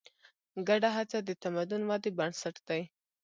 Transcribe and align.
ګډه 0.67 0.89
هڅه 0.97 1.17
د 1.23 1.29
تمدن 1.43 1.81
ودې 1.89 2.11
بنسټ 2.17 2.55
دی. 2.67 2.81